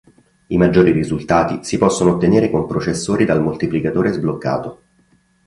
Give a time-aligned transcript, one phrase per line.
[0.47, 4.81] I maggiori risultati si possono ottenere con processori dal moltiplicatore sbloccato.